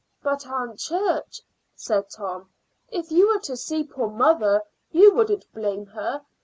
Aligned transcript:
"But, 0.23 0.47
Aunt 0.47 0.79
Church," 0.79 1.41
said 1.75 2.09
Tom, 2.09 2.49
"if 2.89 3.11
you 3.11 3.27
were 3.27 3.39
to 3.41 3.55
see 3.55 3.83
poor 3.83 4.09
mother 4.09 4.63
you 4.91 5.13
wouldn't 5.13 5.53
blame 5.53 5.85
her. 5.85 6.25